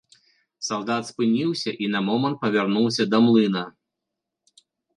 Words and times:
Салдат 0.67 1.03
спыніўся 1.09 1.71
і 1.85 1.91
на 1.97 2.03
момант 2.07 2.37
павярнуўся 2.47 3.03
да 3.13 3.17
млына. 3.27 3.65